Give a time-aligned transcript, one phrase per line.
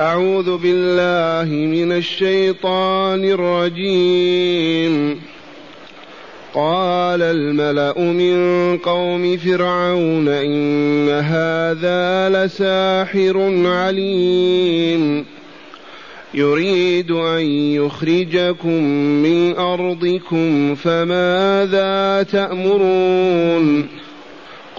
[0.00, 5.20] أعوذ بالله من الشيطان الرجيم.
[6.54, 15.24] قال الملأ من قوم فرعون إن هذا لساحر عليم.
[16.34, 18.82] يريد أن يخرجكم
[19.22, 23.88] من أرضكم فماذا تأمرون؟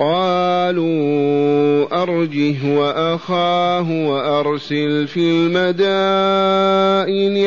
[0.02, 5.82] قالوا أرجه وأخاه وأرسل في المدائن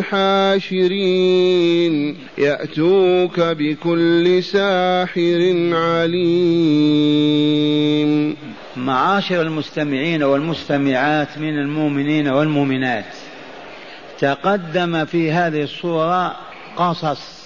[0.02, 7.24] حاشرين يأتوك بكل ساحر عليم.
[8.76, 13.14] معاشر المستمعين والمستمعات من المؤمنين والمؤمنات
[14.18, 16.36] تقدم في هذه الصورة
[16.76, 17.44] قصص.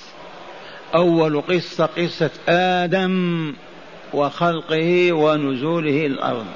[0.95, 3.55] أول قصة قصة آدم.
[4.15, 6.47] وخلقه ونزوله الأرض.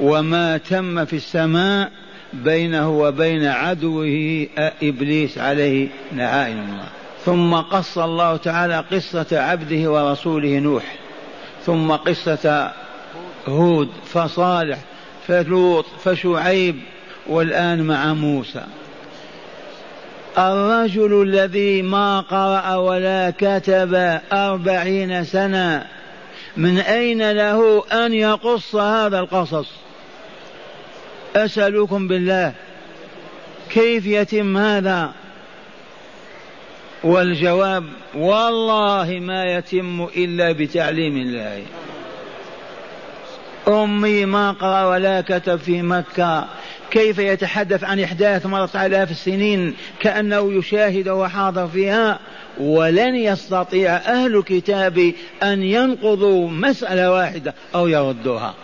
[0.00, 1.90] وما تم في السماء
[2.32, 4.46] بينه وبين عدوه
[4.82, 6.88] إبليس عليه لعائن الله.
[7.24, 10.96] ثم قص الله تعالى قصة عبده ورسوله نوح.
[11.66, 12.72] ثم قصة
[13.48, 14.78] هود فصالح
[15.26, 16.76] فلوط فشعيب
[17.26, 18.64] والآن مع موسى.
[20.38, 25.86] الرجل الذي ما قرأ ولا كتب أربعين سنة
[26.56, 29.66] من أين له أن يقص هذا القصص؟
[31.36, 32.52] أسألكم بالله
[33.70, 35.12] كيف يتم هذا؟
[37.04, 37.84] والجواب
[38.14, 41.62] والله ما يتم إلا بتعليم الله.
[43.68, 46.48] أمي ما قرأ ولا كتب في مكة.
[46.90, 52.18] كيف يتحدث عن إحداث مرت آلاف السنين كأنه يشاهد وحاضر فيها
[52.60, 58.54] ولن يستطيع أهل الكتاب أن ينقضوا مسألة واحدة أو يردوها.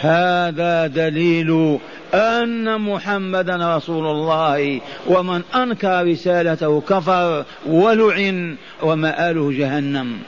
[0.00, 1.78] هذا دليل
[2.14, 10.18] أن محمدا رسول الله ومن أنكر رسالته كفر ولعن ومآله جهنم.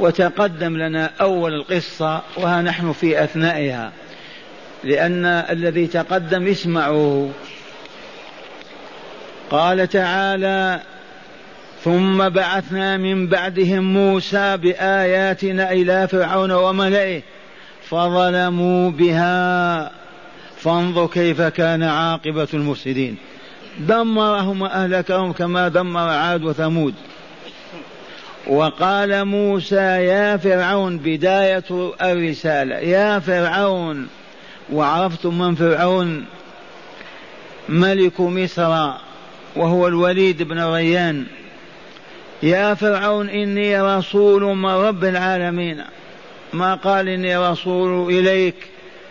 [0.00, 3.92] وتقدم لنا أول القصة وها نحن في أثنائها.
[4.84, 7.30] لأن الذي تقدم اسمعوه
[9.50, 10.80] قال تعالى
[11.84, 17.22] ثم بعثنا من بعدهم موسى بآياتنا إلى فرعون وملئه
[17.88, 19.90] فظلموا بها.
[20.56, 23.16] فانظر كيف كان عاقبة المفسدين.
[23.78, 26.94] دمرهم وأهلكهم كما دمر عاد وثمود.
[28.46, 32.76] وقال موسى يا فرعون بداية الرسالة.
[32.76, 34.08] يا فرعون
[34.72, 36.24] وعرفتم من فرعون
[37.68, 38.90] ملك مصر
[39.56, 41.26] وهو الوليد بن ريان
[42.42, 45.84] يا فرعون إني رسول من رب العالمين.
[46.52, 48.54] ما قال إني رسول إليك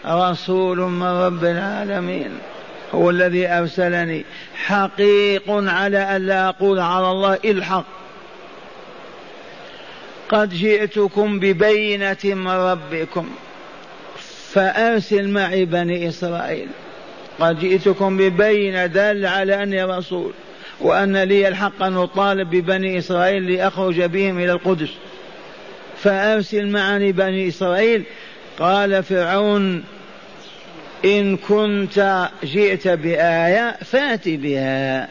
[0.05, 2.31] رسول من رب العالمين.
[2.95, 4.25] هو الذي أرسلني.
[4.65, 7.85] حقيق على أن لا أقول على الله الحق.
[10.29, 13.29] قد جئتكم ببينة من ربكم.
[14.53, 16.67] فأرسل معي بني إسرائيل.
[17.39, 20.33] قد جئتكم ببينة دال على أني رسول
[20.79, 24.89] وأن لي الحق أن أطالب ببني إسرائيل لأخرج بهم إلى القدس.
[25.97, 28.03] فأرسل معني بني إسرائيل.
[28.59, 29.83] قال فرعون
[31.05, 35.07] إن كنت جئت بآية فأت بها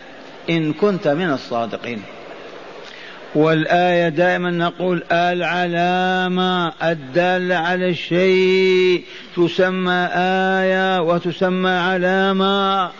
[0.50, 2.02] إن كنت من الصادقين.
[3.34, 9.04] والآية دائما نقول العلامة الدالة على الشيء
[9.36, 12.90] تسمى آية وتسمى علامة.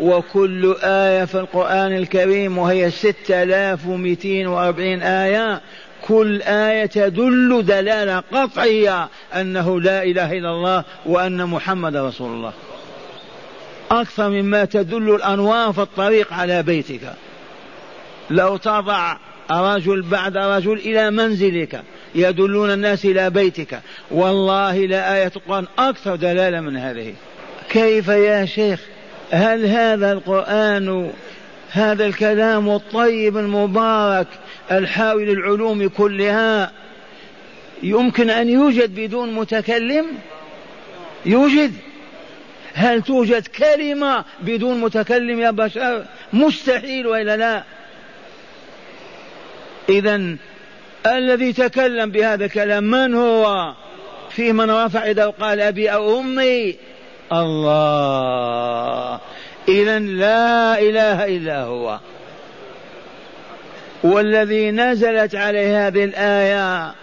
[0.00, 5.60] وكل آية في القرآن الكريم وهي ستة آلاف ومئتين وأربعين آية.
[6.02, 12.52] كل آية تدل دلالة قطعية أنه لا إله إلا الله وأن محمد رسول الله.
[13.90, 17.14] أكثر مما تدل الأنوار في الطريق على بيتك.
[18.30, 19.16] لو تضع
[19.50, 21.82] رجل بعد رجل إلى منزلك
[22.14, 23.80] يدلون الناس إلى بيتك.
[24.10, 27.14] والله لا آية القرآن أكثر دلالة من هذه.
[27.70, 28.80] كيف يا شيخ؟
[29.30, 31.10] هل هذا القرآن
[31.70, 34.26] هذا الكلام الطيب المبارك
[34.70, 36.72] الحاوي للعلوم كلها
[37.82, 40.06] يمكن أن يوجد بدون متكلم؟
[41.26, 41.72] يوجد.
[42.74, 47.62] هل توجد كلمة بدون متكلم يا بشر؟ مستحيل وإلا لا.
[49.88, 50.36] إذا
[51.06, 53.72] الذي تكلم بهذا الكلام من هو؟
[54.30, 56.76] في من رفع يده وقال أبي أو أمي.
[57.32, 59.20] الله.
[59.68, 61.98] إذا لا إله إلا هو.
[64.04, 66.94] والذي نزلت عليه هذه الآية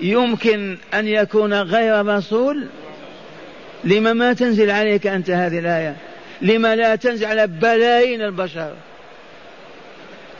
[0.00, 2.66] يمكن أن يكون غير رسول؟
[3.84, 5.96] لما ما تنزل عليك أنت هذه الآية؟
[6.42, 8.72] لما لا تنزل على بلايين البشر؟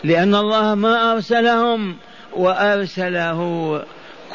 [0.05, 1.97] لأن الله ما أرسلهم
[2.33, 3.83] وأرسله.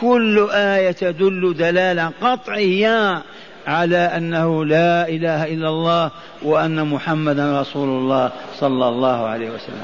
[0.01, 3.21] كل آية تدل دلالة قطعية
[3.67, 6.11] على أنه لا إله إلا الله
[6.41, 9.83] وأن محمدا رسول الله صلى الله عليه وسلم.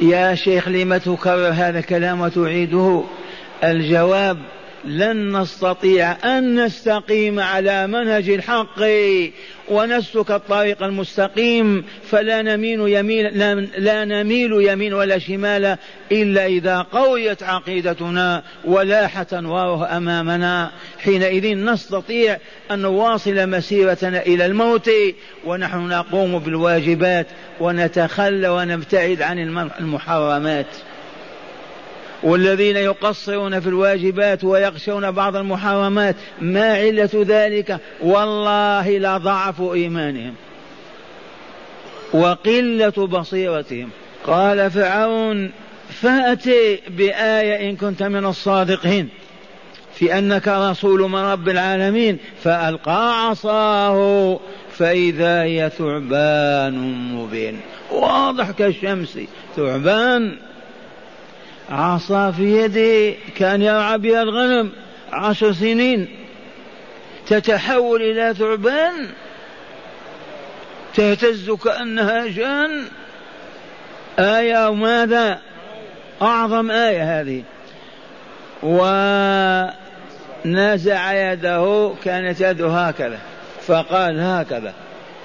[0.00, 3.02] يا شيخ لم تكرر هذا الكلام وتعيده؟
[3.64, 4.38] الجواب
[4.84, 8.80] لن نستطيع أن نستقيم على منهج الحق
[9.68, 13.26] ونسلك الطريق المستقيم فلا نميل يمين
[13.78, 15.76] لا نميل يمين ولا شمال
[16.12, 20.70] إلا إذا قويت عقيدتنا ولاحت أنواره أمامنا.
[20.98, 22.38] حينئذ نستطيع
[22.70, 24.90] أن نواصل مسيرتنا إلى الموت
[25.44, 27.26] ونحن نقوم بالواجبات
[27.60, 29.38] ونتخلى ونبتعد عن
[29.80, 30.66] المحرمات.
[32.22, 40.34] والذين يقصرون في الواجبات ويخشون بعض المحرمات ما علة ذلك؟ والله لضعف إيمانهم
[42.12, 43.90] وقلة بصيرتهم.
[44.26, 45.50] قال فرعون
[45.88, 49.08] فأتي بآية إن كنت من الصادقين
[49.94, 54.40] في أنك رسول من رب العالمين فألقى عصاه
[54.72, 56.74] فإذا هي ثعبان
[57.14, 57.60] مبين.
[57.90, 59.18] واضح كالشمس
[59.56, 60.36] ثعبان
[61.70, 64.72] عصا في يده كأن يرعى بها الغنم
[65.12, 66.08] عشر سنين.
[67.26, 69.08] تتحول إلى ثعبان
[70.94, 72.84] تهتز كأنها جان.
[74.18, 75.38] آية ماذا؟
[76.22, 77.42] أعظم آية هذه.
[80.44, 83.18] ونزع يده كانت يده هكذا
[83.66, 84.74] فقال هكذا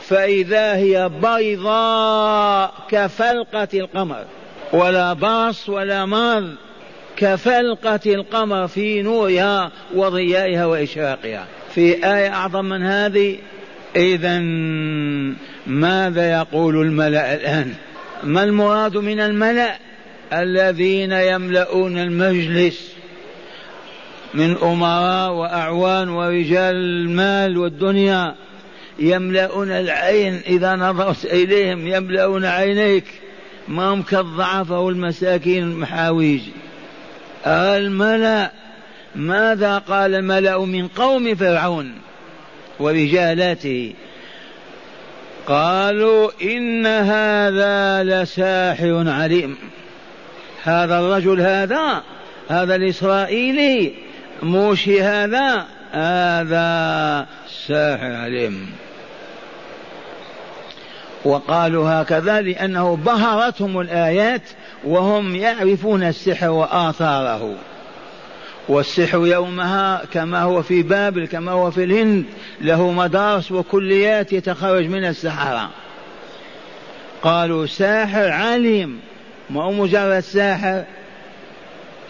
[0.01, 4.25] فإذا هي بيضاء كفلقة القمر.
[4.73, 6.55] ولا باص ولا مال
[7.17, 11.47] كفلقة القمر في نورها وضيائها وإشراقها.
[11.75, 13.37] في آية أعظم من هذه
[13.95, 14.39] إذا
[15.67, 17.73] ماذا يقول الملأ الآن؟
[18.23, 19.77] ما المراد من الملأ؟
[20.33, 22.91] الذين يملؤون المجلس
[24.33, 28.35] من أمراء وأعوان ورجال المال والدنيا
[28.99, 33.05] يملؤون العين إذا نظرت إليهم يملؤون عينيك.
[33.67, 36.41] ما هم كالضعفاء والمساكين المحاويج.
[37.47, 38.51] الملأ
[39.15, 41.93] ماذا قال الملأ من قوم فرعون
[42.79, 43.93] ورجالاته؟
[45.47, 49.57] قالوا إن هذا لساحر عليم.
[50.63, 52.03] هذا الرجل هذا
[52.49, 53.93] هذا الإسرائيلي
[54.43, 57.27] موشي هذا هذا
[57.67, 58.84] ساحر عليم.
[61.25, 64.41] وقالوا هكذا لأنه بهرتهم الآيات
[64.83, 67.55] وهم يعرفون السحر وآثاره.
[68.69, 72.25] والسحر يومها كما هو في بابل كما هو في الهند
[72.61, 75.69] له مدارس وكليات يتخرج من السحرة.
[77.21, 78.99] قالوا ساحر عليم
[79.49, 80.83] ما هو مجرد ساحر؟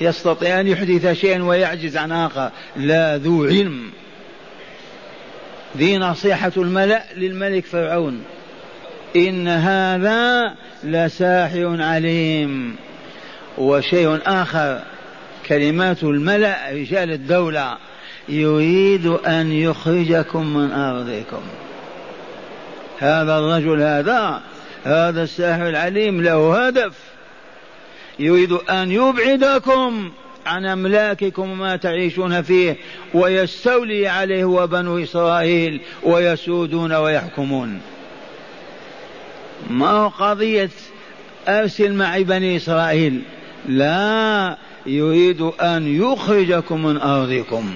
[0.02, 2.50] يستطيع أن يحدث شيئا ويعجز عن آخر.
[2.76, 3.92] لا ذو علم.
[5.78, 8.24] ذي نصيحة الملأ للملك فرعون.
[9.16, 12.76] إن هذا لساحر عليم.
[13.58, 14.82] وشيء آخر
[15.48, 17.78] كلمات الملأ رجال الدولة
[18.30, 21.42] يريد أن يخرجكم من أرضكم.
[23.00, 24.42] هذا الرجل هذا
[24.84, 26.94] هذا الساحر العليم له هدف.
[28.20, 30.12] يريد أن يبعدكم
[30.46, 32.78] عن أملاككم وما تعيشون فيه
[33.14, 37.82] ويستولي عليه وبنو إسرائيل ويسودون ويحكمون.
[39.70, 40.70] ما هو قضية
[41.48, 43.22] أرسل معي بني إسرائيل.
[43.68, 47.76] لا يريد أن يخرجكم من أرضكم.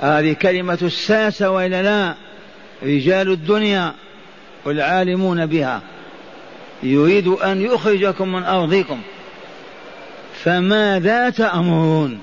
[0.00, 2.14] هذه كلمة الساسة وإلا لا؟
[2.82, 3.94] رجال الدنيا
[4.64, 5.82] والعالمون بها.
[6.82, 9.00] يريد أن يخرجكم من أرضكم.
[10.44, 12.18] فماذا تأمرون؟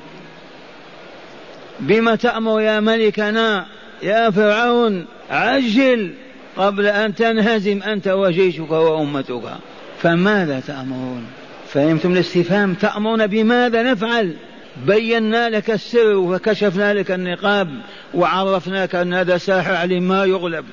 [1.79, 3.65] بما تأمر يا ملكنا
[4.03, 6.13] يا فرعون؟ عجل!
[6.57, 9.43] قبل أن تنهزم أنت وجيشك وأمتك.
[10.01, 11.25] فماذا تأمرون؟
[11.67, 14.35] فهمتم الاستفهام؟ تأمرون بماذا نفعل؟
[14.87, 17.69] بينا لك السر وكشفنا لك النقاب
[18.13, 20.65] وعرفناك أن هذا ساحر عليه ما يغلب.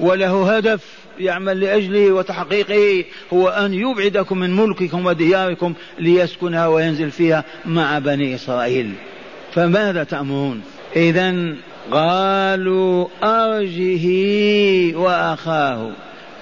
[0.00, 0.84] وله هدف
[1.18, 8.92] يعمل لأجله وتحقيقه هو أن يبعدكم من ملككم ودياركم ليسكنها وينزل فيها مع بني إسرائيل.
[9.54, 10.62] فماذا تأمرون؟
[10.96, 11.54] إذا
[11.90, 14.06] قالوا أرجه
[14.96, 15.90] وأخاه.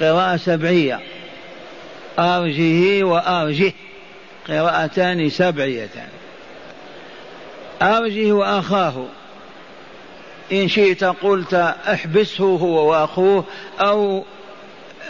[0.01, 1.01] قراءة سبعية.
[2.19, 3.73] أرجه وأرجه.
[4.49, 6.09] قراءتان سبعيتان.
[7.83, 9.07] أرجه وأخاه.
[10.53, 11.55] إن شئت قلت
[11.89, 13.45] احبسه هو وأخوه
[13.81, 14.25] أو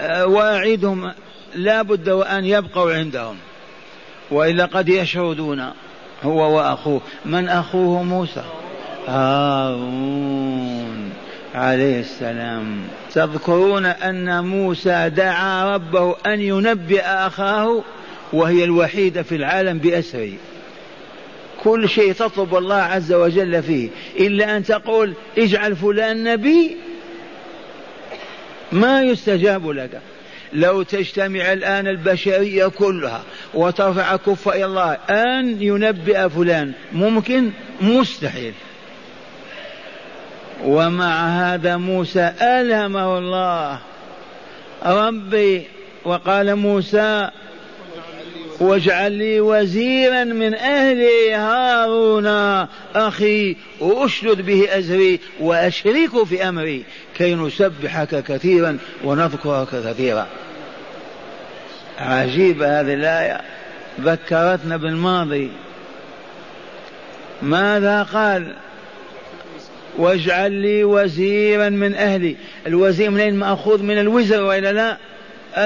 [0.01, 1.13] آه، واعدهم.
[1.55, 3.37] لا بد وأن يبقوا عندهم.
[4.31, 5.73] وإلا قد يشردون
[6.23, 7.01] هو وأخوه.
[7.25, 8.45] من أخوه موسى؟
[9.09, 10.93] هارون
[11.55, 12.81] عليه السلام.
[13.13, 17.83] تذكرون أن موسى دعا ربه أن ينبئ أخاه
[18.33, 20.33] وهي الوحيدة في العالم بأسره.
[21.65, 23.89] كل شيء تطلب الله عز وجل فيه.
[24.21, 26.77] إلا أن تقول اجعل فلان نبي
[28.73, 30.01] ما يستجاب لك.
[30.53, 33.23] لو تجتمع الآن البشرية كلها
[33.55, 38.53] وترفع كف إلى الله أن ينبئ فلان ممكن مستحيل.
[40.65, 43.79] ومع هذا موسى ألهمه الله.
[44.87, 45.67] ربي
[46.05, 47.31] وقال موسى
[48.61, 52.27] واجعل لي وزيرا من أهلي هارون
[52.95, 56.85] أخي أشدد به أزري وأشركه في أمري
[57.19, 60.27] كي نسبحك كثيرا ونذكرك كثيرا.
[61.99, 63.41] عجيبة هذه الآية.
[64.01, 65.51] ذكرتنا بالماضي.
[67.43, 68.55] ماذا قال؟
[69.99, 72.37] واجعل لي وزيرا من أهلي.
[72.67, 74.97] الوزير منين مأخوذ؟ من الوزر وإلا لا؟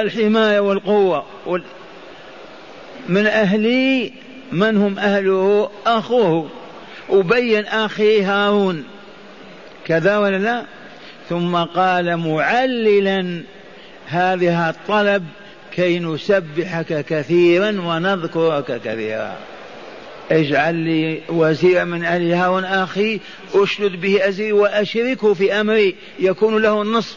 [0.01, 1.25] الحماية والقوة.
[1.47, 1.63] وال...
[3.09, 4.13] من أهلي
[4.53, 6.49] من هم أهله؟ أخوه.
[7.09, 8.85] وبين أخي هارون.
[9.85, 10.63] كذا ولا لا؟
[11.29, 13.43] ثم قال معللا
[14.07, 15.25] هذه الطلب
[15.73, 19.37] كي نسبحك كثيرا ونذكرك كثيرا.
[20.31, 23.21] اجعل لي وزيرا من أهل هارون أخي
[23.55, 27.17] أشدد به أزري وأشركه في أمري يكون له النصف.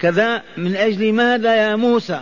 [0.00, 2.20] كذا من أجل ماذا يا موسى؟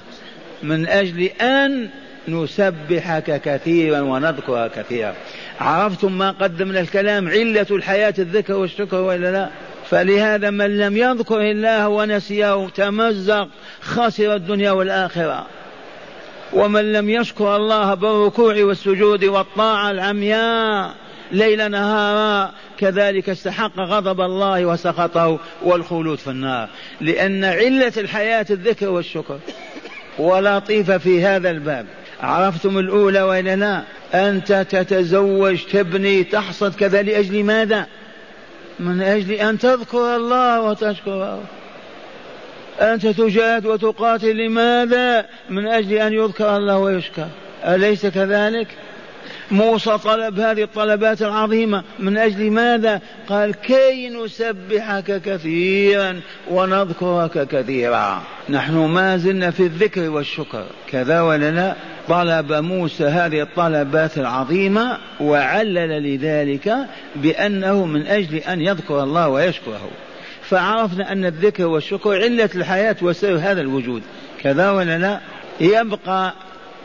[0.63, 1.89] من أجل أن
[2.29, 5.15] نسبحك كثيرا ونذكرك كثيرا.
[5.61, 9.49] عرفتم ما قدمنا الكلام علة الحياة الذكر والشكر وإلا لا؟
[9.91, 13.49] فلهذا من لم يذكر الله ونسيه تمزق
[13.81, 15.47] خسر الدنيا والآخرة.
[16.53, 20.95] ومن لم يشكر الله بالركوع والسجود والطاعة العمياء
[21.33, 26.69] ليل نهارا كذلك استحق غضب الله وسخطه والخلود في النار.
[27.01, 29.39] لأن علة الحياة الذكر والشكر.
[30.19, 31.87] ولطيفة في هذا الباب.
[32.21, 33.83] عرفتم الأولى وإلا لا؟
[34.15, 37.87] أنت تتزوج تبني تحصد كذا لأجل ماذا؟
[38.81, 41.43] من أجل أن تذكر الله وتشكره.
[42.81, 47.29] أنت تجاهد وتقاتل لماذا؟ من أجل أن يذكر الله ويشكر.
[47.65, 48.67] أليس كذلك؟
[49.51, 51.85] موسى طلب هذه الطلبات العظيمة.
[51.99, 56.21] من أجل ماذا؟ قال كي نسبحك كثيرا
[56.51, 58.23] ونذكرك كثيرا.
[58.49, 60.65] نحن ما زلنا في الذكر والشكر.
[60.87, 61.75] كذا ولا لا؟
[62.09, 66.77] طلب موسى هذه الطلبات العظيمة وعلل لذلك
[67.17, 69.91] بأنه من أجل أن يذكر الله ويشكره.
[70.51, 74.03] فعرفنا أن الذكر والشكر علة الحياة وسر هذا الوجود.
[74.43, 75.21] كذا ولا لا؟
[75.61, 76.35] يبقى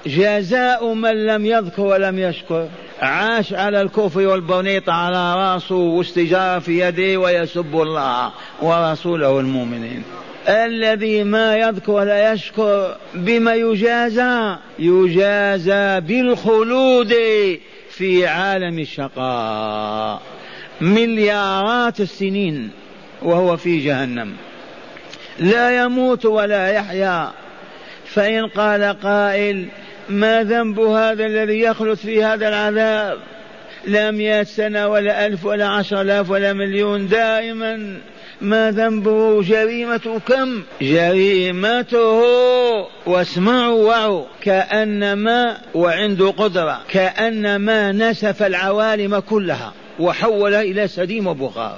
[0.05, 2.67] جزاء من لم يذكر ولم يشكر.
[3.01, 8.31] عاش على الكفر والبنيط على راسه واستجار في يده ويسب الله
[8.62, 10.03] ورسوله المؤمنين.
[10.48, 17.13] الذي ما يذكر ولا يشكر بما يجازى يجازى بالخلود
[17.89, 20.22] في عالم الشقاء.
[20.81, 22.85] مليارات السنين
[23.22, 24.34] وهو في جهنم.
[25.39, 27.31] لا يموت ولا يحيا.
[28.05, 29.65] فإن قال قائل
[30.10, 33.17] ما ذنب هذا الذي يخلد في هذا العذاب؟
[33.86, 37.07] لا مئة سنة ولا ألف ولا عشر آلاف ولا مليون.
[37.07, 37.98] دائما
[38.41, 42.22] ما ذنبه جريمة كم؟ جريمته.
[43.05, 46.81] واسمعوا وعوا كأنما وعنده قدرة.
[46.89, 49.74] كأنما نسف العوالم كلها.
[50.00, 51.77] وحولها إلى سديم وبخار.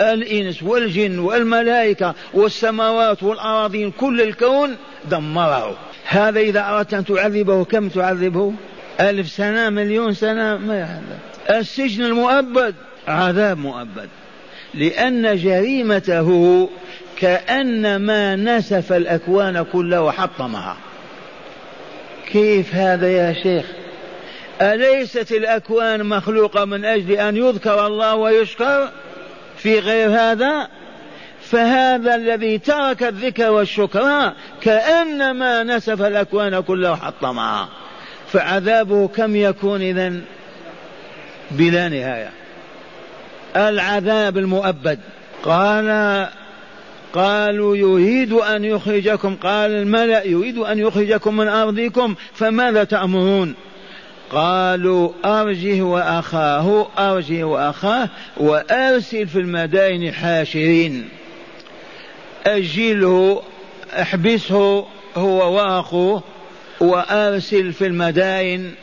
[0.00, 4.76] الإنس والجن والملائكة والسماوات والأراضين كل الكون
[5.10, 5.76] دمره.
[6.08, 8.52] هذا إذا أردت أن تعذبه كم تعذبه؟
[9.00, 11.18] ألف سنة مليون سنة ما يعذب.
[11.50, 12.74] السجن المؤبد
[13.08, 14.08] عذاب مؤبد.
[14.74, 16.68] لأن جريمته
[17.16, 20.76] كأنما نسف الأكوان كلها وحطمها.
[22.32, 23.64] كيف هذا يا شيخ؟
[24.62, 28.90] أليست الأكوان مخلوقة من أجل أن يذكر الله ويشكر؟
[29.64, 30.68] في غير هذا
[31.40, 37.68] فهذا الذي ترك الذكر والشكر كأنما نسف الأكوان كلها وحطمها
[38.32, 40.12] فعذابه كم يكون إذا
[41.50, 42.30] بلا نهاية.
[43.56, 44.98] العذاب المؤبد.
[45.42, 46.28] قال
[47.12, 53.54] قالوا يريد أن يخرجكم قال الملأ يريد أن يخرجكم من أرضكم فماذا تأمرون؟
[54.30, 61.08] قالوا أرجه وأخاه أرجه وأخاه وأرسل في المدائن حاشرين.
[62.46, 63.42] أجله
[63.92, 66.22] أحبسه هو وأخوه
[66.80, 68.74] وأرسل في المدائن.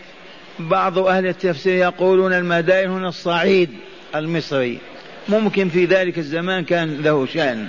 [0.60, 3.70] بعض أهل التفسير يقولون المدائن هنا الصعيد
[4.16, 4.78] المصري.
[5.30, 7.68] ممكن في ذلك الزمان كان له شأن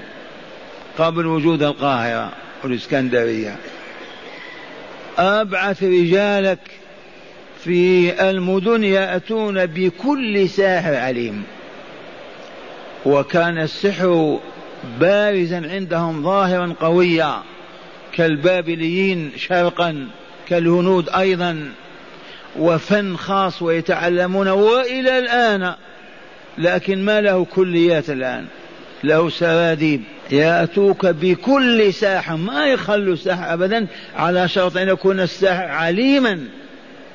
[0.99, 2.33] قبل وجود القاهرة
[2.65, 3.57] والإسكندرية.
[5.19, 6.59] أبعث رجالك
[7.65, 11.43] في المدن يأتون بكل ساحر عليم.
[13.07, 14.41] وكان السحر
[15.01, 17.43] بارزا عندهم ظاهرا قويا
[18.15, 20.09] كالبابليين شرقا
[20.49, 21.69] كالهنود أيضا
[22.59, 25.75] وفن خاص ويتعلمون وإلى الآن
[26.59, 28.47] لكن ما له كليات الآن؟
[29.05, 30.03] له سراديب.
[30.31, 36.41] يأتوك بكل ساحر ما يخلوا الساحر أبدا على شرط أن يكون الساحر عليما.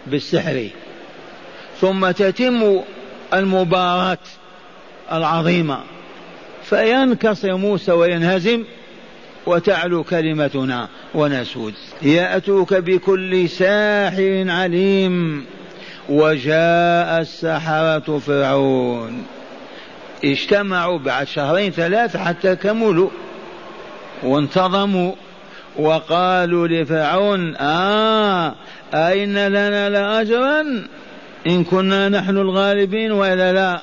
[0.10, 0.68] بالسحر.
[1.82, 2.80] ثم تتم
[3.34, 4.18] المباراة
[5.12, 5.80] العظيمة.
[6.64, 8.64] فينكسر موسى وينهزم
[9.46, 11.74] وتعلو كلمتنا ونسود.
[12.02, 15.46] يأتوك بكل ساحر عليم.
[16.10, 19.24] وجاء السحرة فرعون.
[20.26, 23.10] اجتمعوا بعد شهرين ثلاثة حتى كملوا.
[24.24, 25.12] وانتظموا.
[25.80, 28.56] وقالوا لفرعون آه
[28.94, 30.88] أين لنا لأجرا
[31.48, 33.82] إن كنا نحن الغالبين وإلا لا.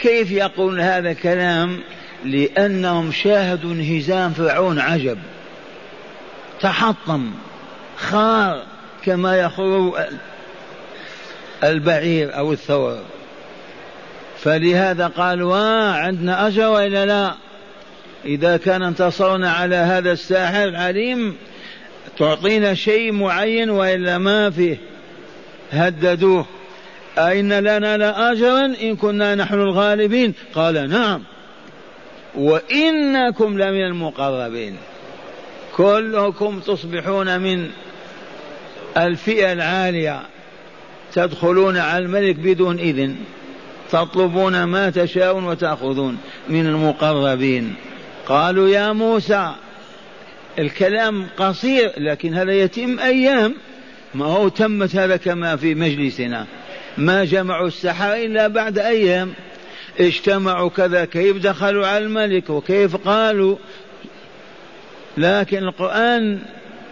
[0.00, 1.80] كيف يقولون هذا الكلام؟
[2.24, 5.18] لأنهم شاهدوا انهزام فرعون عجب.
[6.60, 7.30] تحطم
[7.96, 8.62] خار
[9.04, 9.92] كما يخر
[11.64, 12.98] البعير أو الثور.
[14.38, 17.34] فلهذا قالوا آه عندنا أجر وإلا لا.
[18.24, 21.36] إذا كان انتصرنا على هذا الساحر العليم
[22.18, 24.76] تعطينا شيء معين وإلا ما فيه.
[25.72, 26.46] هددوه.
[27.18, 30.34] أئن لنا لأجرا إن كنا نحن الغالبين.
[30.54, 31.22] قال نعم.
[32.34, 34.76] وإنكم لمن المقربين.
[35.76, 37.70] كلكم تصبحون من
[38.96, 40.20] الفئة العالية.
[41.14, 43.16] تدخلون على الملك بدون إذن.
[43.90, 47.74] تطلبون ما تشاءون وتأخذون من المقربين.
[48.26, 49.54] قالوا يا موسى
[50.58, 53.54] الكلام قصير لكن هذا يتم أيام.
[54.14, 56.46] ما هو تمت هذا كما في مجلسنا.
[56.98, 59.32] ما جمعوا السحرة إلا بعد أيام.
[60.00, 63.56] اجتمعوا كذا كيف دخلوا على الملك وكيف قالوا.
[65.16, 66.38] لكن القرآن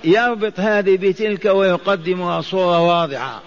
[0.05, 3.42] يربط هذه بتلك ويقدمها صورة واضحة.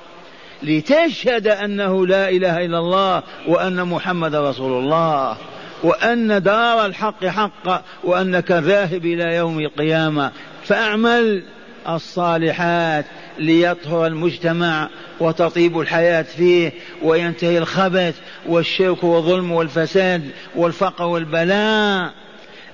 [0.64, 5.38] لتشهد أنه لا إله إلا الله وأن محمد رسول الله.
[5.84, 10.32] وأن دار الحق حق وأنك ذاهب إلى يوم القيامة.
[10.64, 11.44] فأعمل
[11.90, 13.06] الصالحات
[13.38, 14.90] ليطهر المجتمع
[15.20, 18.16] وتطيب الحياة فيه وينتهي الخبث
[18.48, 22.14] والشرك والظلم والفساد والفقر والبلاء.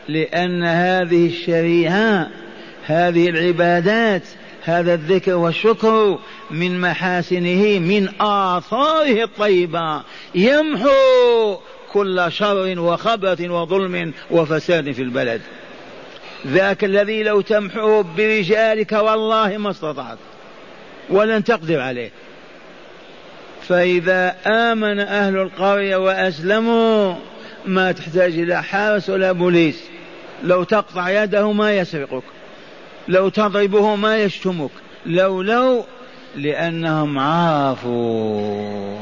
[0.08, 2.30] لأن هذه الشريعة
[2.86, 4.24] هذه العبادات
[4.64, 6.20] هذا الذكر والشكر
[6.52, 10.02] من محاسنه من آثاره الطيبة.
[10.36, 11.58] يمحو
[11.96, 15.42] كل شر وخبث وظلم وفساد في البلد.
[16.48, 20.18] ذاك الذي لو تمحوه برجالك والله ما استطعت
[21.10, 22.12] ولن تقدر عليه.
[23.68, 27.16] فإذا آمن أهل القرية وأسلموا
[27.66, 29.84] ما تحتاج إلى حارس ولا بوليس.
[30.44, 32.24] لو تقطع يده ما يسرقك
[33.08, 34.72] لو تضربه ما يشتمك.
[35.06, 35.86] لو لو
[36.36, 38.98] لأنهم عرفوا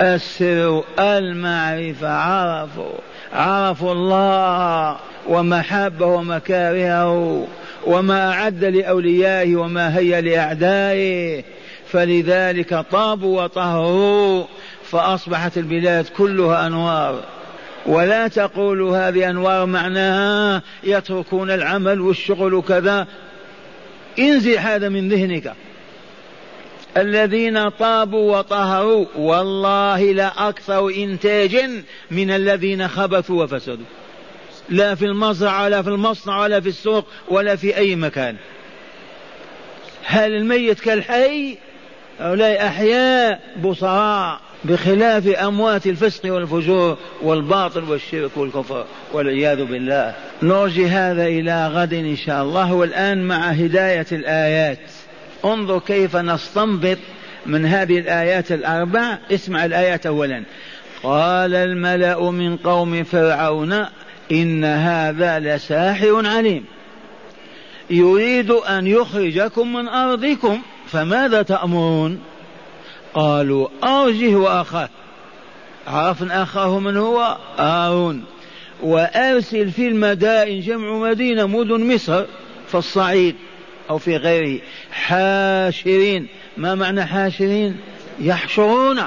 [0.00, 2.92] السر المعرفة عرفوا
[3.32, 4.96] عرفوا الله
[5.28, 7.46] ومحبة ومكارهه
[7.86, 11.44] وما أعد لأوليائه وما هي لأعدائه.
[11.86, 14.44] فلذلك طابوا وطهروا
[14.84, 17.20] فأصبحت البلاد كلها أنوار.
[17.86, 23.06] ولا تقولوا هذه أنوار معناها يتركون العمل والشغل وكذا.
[24.18, 25.52] انزع هذا من ذهنك.
[26.96, 33.86] الذين طابوا وطهروا والله لا أكثر إنتاجا من الذين خبثوا وفسدوا.
[34.68, 38.36] لا في المزرعة ولا في المصنع ولا في السوق ولا في أي مكان.
[40.04, 41.56] هل الميت كالحي؟
[42.20, 50.14] هؤلاء أحياء بصراء بخلاف أموات الفسق والفجور والباطل والشرك والكفر والعياذ بالله.
[50.42, 54.78] نرجي هذا إلى غد إن شاء الله والآن مع هداية الآيات.
[55.44, 56.98] انظر كيف نستنبط
[57.46, 59.18] من هذه الآيات الأربع.
[59.30, 60.44] اسمع الآيات أولا.
[61.02, 63.86] قال الملأ من قوم فرعون
[64.32, 66.64] إن هذا لساحر عليم.
[67.90, 72.20] يريد أن يخرجكم من أرضكم فماذا تأمرون؟
[73.14, 74.88] قالوا أرجه وأخاه.
[75.86, 78.24] عرفنا أخاه من هو؟ هارون.
[78.82, 82.24] وأرسل في المدائن جمع مدينة مدن مصر
[82.68, 83.36] في الصعيد.
[83.90, 84.60] أو في غيره
[84.92, 86.26] حاشرين.
[86.56, 87.76] ما معنى حاشرين؟
[88.20, 89.00] يحشرون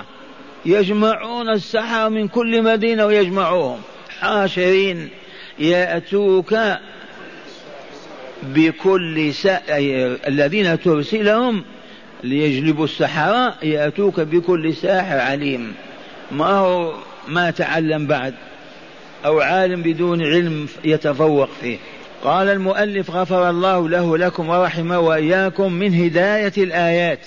[0.65, 3.81] يجمعون السحر من كل مدينة ويجمعوهم.
[4.19, 5.09] حاشرين
[5.59, 6.55] يأتوك
[8.43, 9.61] بكل سا...
[10.27, 11.63] الذين ترسلهم
[12.23, 15.73] ليجلبوا السحرة يأتوك بكل ساحر عليم.
[16.31, 16.93] ما هو
[17.27, 18.33] ما تعلم بعد؟
[19.25, 21.77] أو عالم بدون علم يتفوق فيه.
[22.23, 27.19] قال المؤلف غفر الله له لكم ورحمه وإياكم من هداية الآيات.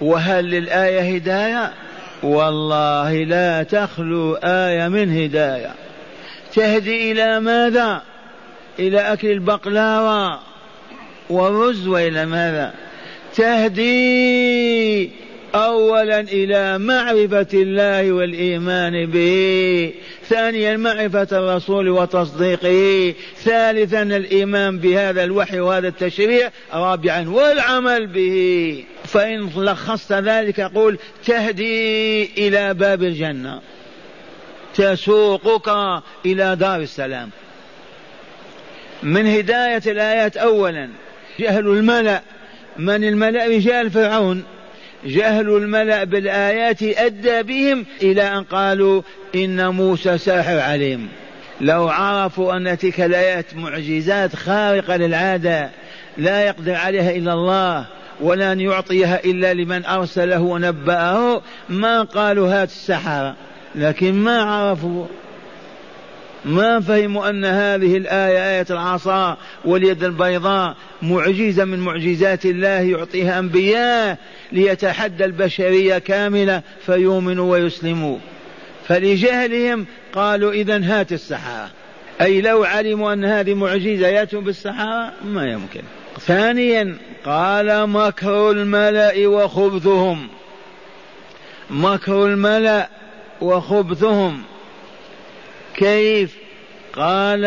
[0.00, 1.72] وهل للآية هداية؟
[2.22, 5.74] والله لا تخلو آية من هداية.
[6.54, 8.02] تهدي إلى ماذا؟
[8.78, 10.38] إلى أكل البقلاوة
[11.30, 12.74] والرز وإلى ماذا؟
[13.36, 15.10] تهدي
[15.54, 19.92] أولا إلى معرفة الله والإيمان به
[20.24, 28.84] ثانيا معرفة الرسول وتصديقه ثالثا الإيمان بهذا الوحي وهذا التشريع رابعا والعمل به.
[29.04, 33.60] فإن لخصت ذلك يقول تهدي إلى باب الجنة.
[34.74, 37.30] تسوقك إلى دار السلام.
[39.02, 40.88] من هداية الآيات أولا
[41.38, 42.22] جهل الملأ.
[42.78, 44.44] من الملأ رجال فرعون.
[45.04, 49.02] جهل الملأ بالآيات أدى بهم إلى أن قالوا
[49.34, 51.08] إن موسى ساحر عليم.
[51.60, 55.70] لو عرفوا أن تلك الآيات معجزات خارقة للعادة
[56.18, 57.86] لا يقدر عليها إلا الله
[58.20, 63.36] ولا أن يعطيها إلا لمن أرسله ونبأه ما قالوا هات السحرة.
[63.74, 65.06] لكن ما عرفوا
[66.44, 74.18] ما فهموا أن هذه الآية آية العصا واليد البيضاء معجزة من معجزات الله يعطيها أنبياء
[74.52, 78.18] ليتحدى البشرية كاملة فيؤمنوا ويسلموا.
[78.88, 81.70] فلجهلهم قالوا إذا هات السحرة
[82.20, 85.82] أي لو علموا أن هذه معجزة يأتوا بالسحرة ما يمكن.
[86.20, 90.28] ثانيا قال مكر الملأ وخبثهم.
[91.70, 92.88] مكر الملأ
[93.40, 94.42] وخبثهم.
[95.76, 96.36] كيف؟
[96.92, 97.44] قال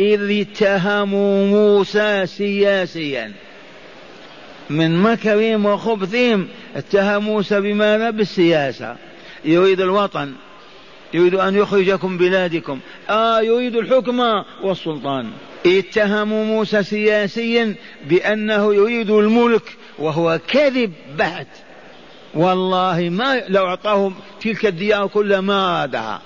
[0.00, 3.32] إذ اتهموا موسى سياسيا.
[4.70, 8.96] من مكرهم وخبثهم اتهموا موسى بماذا بالسياسة.
[9.44, 10.32] يريد الوطن
[11.14, 12.80] يريد أن يخرجكم بلادكم.
[13.10, 14.20] آه يريد الحكم
[14.62, 15.30] والسلطان.
[15.66, 17.74] اتهموا موسى سياسيا
[18.06, 21.46] بأنه يريد الملك وهو كذب بحت
[22.34, 26.22] والله ما لو أعطاه تلك الديار كلها ما أرادها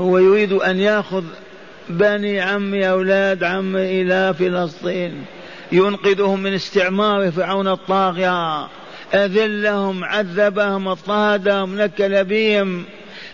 [0.00, 1.24] هو يريد أن يأخذ
[1.88, 5.24] بني عمي أولاد عمي إلى فلسطين.
[5.72, 8.66] ينقذهم من استعمار فرعون الطاغية.
[9.14, 12.84] أذلهم عذبهم اضطهدهم نكل بهم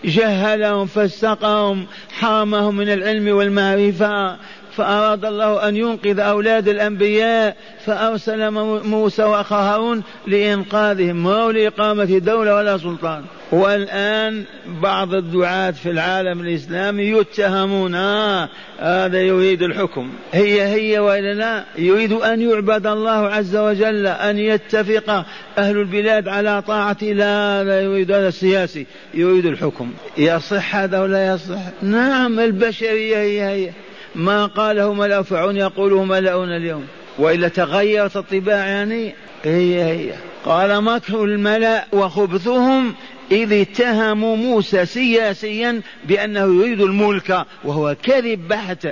[0.05, 1.85] جهلهم فسقهم
[2.19, 4.37] حرمهم من العلم والمعرفة.
[4.79, 8.51] فأراد الله أن ينقذ أولاد الأنبياء فأرسل
[8.87, 11.23] موسى وأخاه هارون لإنقاذهم.
[11.23, 13.23] ما لإقامة دولة ولا سلطان.
[13.51, 14.43] والآن
[14.81, 20.09] بعض الدعاة في العالم الإسلامي يتهمون آه هذا يريد الحكم.
[20.31, 25.25] هي هي وإلا لا؟ يريد أن يعبد الله عز وجل أن يتفق
[25.57, 29.91] أهل البلاد على طاعة لا لا يريد هذا السياسي يريد الحكم.
[30.17, 33.71] يصح هذا ولا يصح؟ نعم البشرية هي هي.
[34.15, 36.87] ما قاله ملأ فرعون يقوله ملأنا اليوم.
[37.19, 40.13] وإلا تغيرت الطباع يعني؟ هي هي.
[40.45, 42.93] قال مكر الملأ وخبثهم
[43.31, 48.87] إذ اتهموا موسى سياسيا بأنه يريد الملك وهو كذب بحت.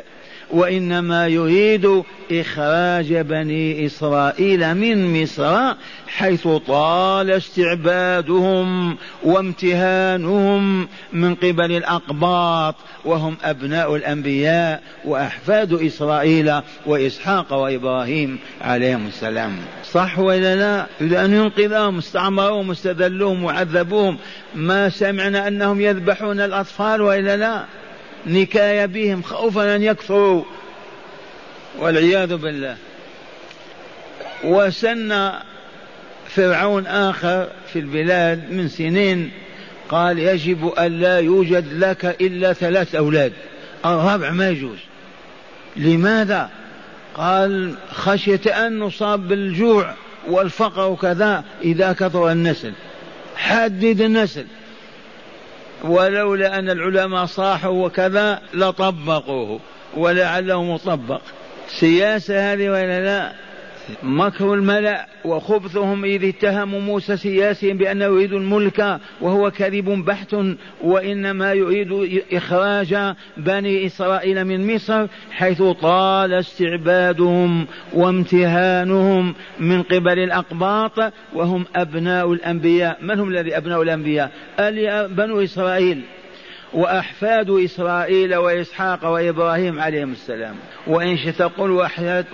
[0.52, 5.74] وإنما يريد إخراج بني إسرائيل من مصر
[6.08, 16.54] حيث طال استعبادهم وامتهانهم من قبل الأقباط وهم أبناء الأنبياء وأحفاد إسرائيل
[16.86, 19.56] وإسحاق وإبراهيم عليهم السلام.
[19.92, 24.18] صح ولا لا؟ يريد أن ينقذهم استعمروهم استذلوهم وعذبوهم
[24.56, 27.66] ما سمعنا أنهم يذبحون الأطفال وإلا لا؟
[28.28, 30.44] نكاية بهم خوفا أن يكفروا
[31.80, 32.78] والعياذ بالله.
[34.44, 35.32] وسن
[36.30, 39.32] فرعون آخر في البلاد من سنين
[39.90, 43.34] قال يجب أن لا يوجد لك إلا ثلاث أولاد.
[43.86, 44.78] الرابع ما يجوز.
[45.76, 46.50] لماذا؟
[47.16, 49.94] قال خشية أن نصاب بالجوع
[50.28, 52.72] والفقر وكذا إذا كثر النسل.
[53.36, 54.46] حدد النسل.
[55.84, 59.60] ولولا أن العلماء صاحوا وكذا لطبقوه
[59.98, 61.22] ولعله مطبق.
[61.80, 63.47] سياسة هذه ولا لا؟
[64.04, 70.36] مكر الملأ وخبثهم إذ اتهموا موسى سياسيا بأنه يريد الملك وهو كذب بحت
[70.82, 81.66] وإنما يريد إخراج بني إسرائيل من مصر حيث طال استعبادهم وامتهانهم من قبل الأقباط وهم
[81.76, 82.98] أبناء الأنبياء.
[83.02, 84.32] من هم الذي أبناء الأنبياء؟
[85.08, 86.02] بنو إسرائيل.
[86.78, 90.56] وأحفاد إسرائيل وإسحاق وإبراهيم عليهم السلام.
[90.88, 91.72] وإن شئت تقول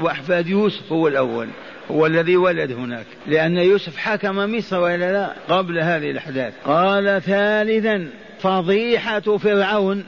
[0.01, 1.47] وأحفاد يوسف هو الأول
[1.91, 3.05] هو الذي ولد هناك.
[3.27, 6.53] لأن يوسف حكم مصر وإلا لا قبل هذه الأحداث.
[6.65, 10.05] قال ثالثا فضيحة فرعون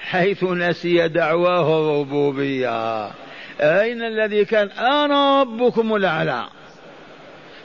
[0.00, 3.06] حيث نسي دعواه الربوبية.
[3.60, 6.44] أين الذي كان؟ أنا ربكم الأعلى.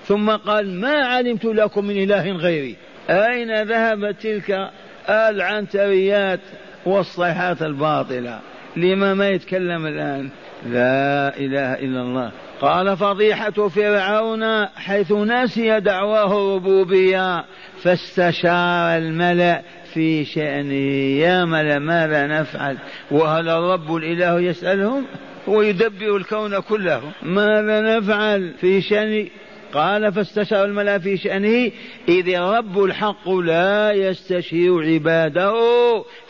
[0.05, 2.75] ثم قال ما علمت لكم من إله غيري.
[3.09, 4.69] أين ذهبت تلك
[5.09, 6.39] العنتريات
[6.85, 8.39] والصيحات الباطلة.
[8.77, 10.29] لما ما يتكلم الآن؟
[10.65, 12.31] لا إله إلا الله.
[12.61, 17.45] قال فضيحة فرعون حيث نسي دعواه الربوبية
[17.83, 19.61] فاستشار الملأ
[19.93, 21.19] في شأنه.
[21.19, 22.77] يا ملأ ماذا نفعل؟
[23.11, 25.05] وهل الرب الإله يسألهم؟
[25.49, 27.01] هو يدبر الكون كله.
[27.23, 29.27] ماذا نفعل في شأن
[29.73, 31.71] قال فاستشار الملا في شأنه
[32.09, 35.53] إذ رب الحق لا يستشير عباده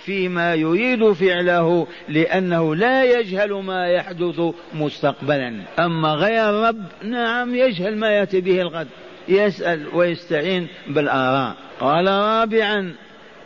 [0.05, 4.41] فيما يريد فعله لأنه لا يجهل ما يحدث
[4.73, 5.61] مستقبلا.
[5.79, 8.87] أما غير الرب نعم يجهل ما يأتي به الغد
[9.27, 11.55] يسأل ويستعين بالآراء.
[11.79, 12.93] قال رابعا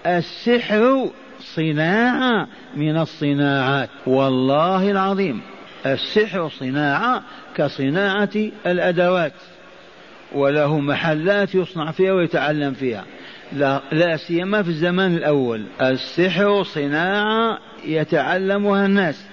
[0.06, 3.90] السحر صناعة من الصناعات.
[4.08, 5.42] والله العظيم
[5.86, 7.24] السحر صناعة
[7.56, 9.34] كصناعة الأدوات.
[10.34, 13.06] وله محلات يصنع فيها ويتعلم فيها.
[13.54, 15.64] لا, لا سيما في الزمان الأول.
[15.82, 19.26] السحر صناعة يتعلمها الناس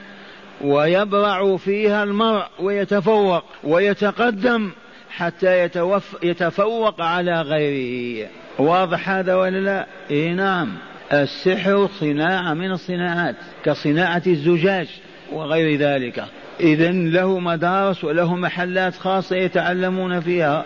[0.61, 4.71] ويبرع فيها المرء ويتفوق ويتقدم
[5.11, 8.29] حتى يتوف يتفوق على غيره.
[8.59, 10.69] واضح هذا ولا لا؟ إيه نعم.
[11.13, 14.89] السحر صناعة من الصناعات كصناعة الزجاج
[15.33, 16.25] وغير ذلك.
[16.61, 20.65] إذا له مدارس وله محلات خاصة يتعلمون فيها.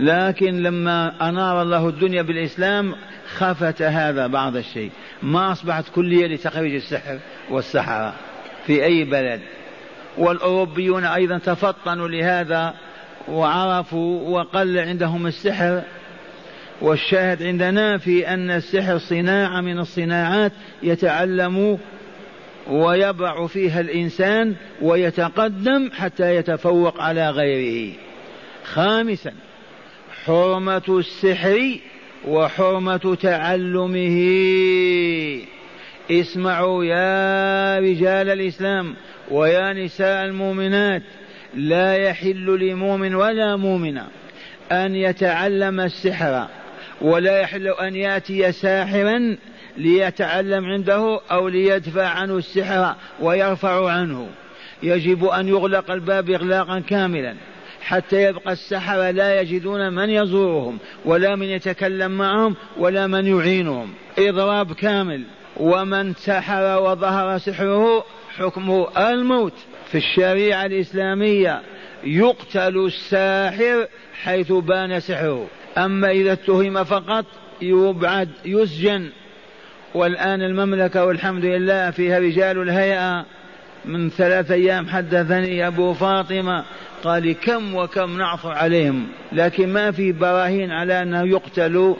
[0.00, 2.94] لكن لما أنار الله الدنيا بالإسلام
[3.36, 4.90] خفت هذا بعض الشيء.
[5.22, 7.18] ما أصبحت كلية لتخريج السحر
[7.50, 8.14] والسحرة
[8.66, 9.40] في أي بلد.
[10.18, 12.74] والأوروبيون أيضا تفطنوا لهذا
[13.28, 15.82] وعرفوا وقل عندهم السحر.
[16.80, 20.52] والشاهد عندنا في أن السحر صناعة من الصناعات
[20.82, 21.78] يتعلم
[22.70, 27.94] ويبرع فيها الإنسان ويتقدم حتى يتفوق على غيره.
[28.64, 29.32] خامسا
[30.26, 31.78] حرمة السحر
[32.28, 34.18] وحرمة تعلمه.
[36.10, 38.94] اسمعوا يا رجال الإسلام
[39.30, 41.02] ويا نساء المؤمنات
[41.54, 44.06] لا يحل لمؤمن ولا مؤمنة
[44.72, 46.46] أن يتعلم السحر
[47.00, 49.36] ولا يحل أن يأتي ساحرا
[49.76, 54.28] ليتعلم عنده أو ليدفع عنه السحر ويرفع عنه.
[54.82, 57.34] يجب أن يغلق الباب إغلاقا كاملا.
[57.84, 63.94] حتى يبقى السحرة لا يجدون من يزورهم ولا من يتكلم معهم ولا من يعينهم.
[64.18, 65.22] إضراب كامل.
[65.56, 68.04] ومن سحر وظهر سحره
[68.36, 69.52] حكمه الموت.
[69.86, 71.62] في الشريعة الإسلامية
[72.04, 73.86] يقتل الساحر
[74.22, 75.46] حيث بان سحره.
[75.78, 77.24] أما إذا اتهم فقط
[77.62, 79.10] يبعد يسجن.
[79.94, 83.24] والآن المملكة والحمد لله فيها رجال الهيئة.
[83.84, 86.64] من ثلاث أيام حدثني أبو فاطمة
[87.04, 91.96] قال كم وكم نعفو عليهم لكن ما في براهين على أنه يقتلوا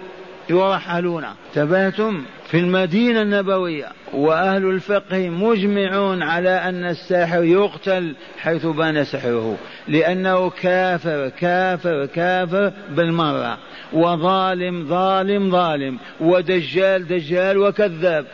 [0.50, 9.56] يرحلون تباتم في المدينة النبوية وأهل الفقه مجمعون على أن الساحر يقتل حيث بان سحره
[9.88, 13.58] لأنه كافر كافر كافر بالمرة.
[13.92, 15.98] وظالم ظالم ظالم.
[16.20, 18.26] ودجال دجال وكذاب.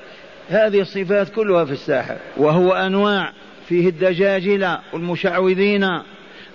[0.48, 2.16] هذه الصفات كلها في الساحر.
[2.36, 3.32] وهو أنواع.
[3.68, 5.86] فيه الدجاجلة والمشعوذين.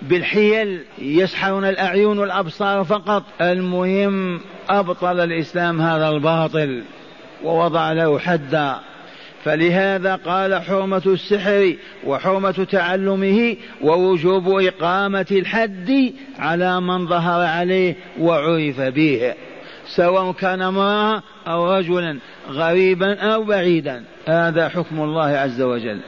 [0.02, 3.24] بالحيل يسحرون الأعين والأبصار فقط.
[3.42, 6.84] المهم أبطل الإسلام هذا الباطل
[7.44, 8.76] ووضع له حدا.
[9.44, 19.34] فلهذا قال حرمة السحر وحرمة تعلمه ووجوب إقامة الحد على من ظهر عليه وعرف به
[19.88, 24.04] سواء كان امرأة أو رجلا غريبا أو بعيدا.
[24.28, 26.00] هذا حكم الله عز وجل.